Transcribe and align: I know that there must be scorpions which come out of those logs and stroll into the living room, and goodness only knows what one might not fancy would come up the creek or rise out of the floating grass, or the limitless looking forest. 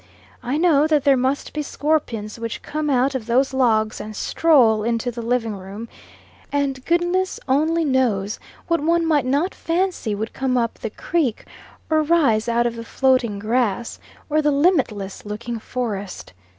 I 0.41 0.57
know 0.57 0.87
that 0.87 1.03
there 1.03 1.15
must 1.15 1.53
be 1.53 1.61
scorpions 1.61 2.39
which 2.39 2.63
come 2.63 2.89
out 2.89 3.13
of 3.13 3.27
those 3.27 3.53
logs 3.53 4.01
and 4.01 4.15
stroll 4.15 4.81
into 4.83 5.11
the 5.11 5.21
living 5.21 5.55
room, 5.55 5.87
and 6.51 6.83
goodness 6.85 7.39
only 7.47 7.85
knows 7.85 8.39
what 8.67 8.81
one 8.81 9.05
might 9.05 9.27
not 9.27 9.53
fancy 9.53 10.15
would 10.15 10.33
come 10.33 10.57
up 10.57 10.79
the 10.79 10.89
creek 10.89 11.45
or 11.87 12.01
rise 12.01 12.49
out 12.49 12.65
of 12.65 12.77
the 12.77 12.83
floating 12.83 13.37
grass, 13.37 13.99
or 14.27 14.41
the 14.41 14.49
limitless 14.49 15.23
looking 15.23 15.59
forest. 15.59 16.33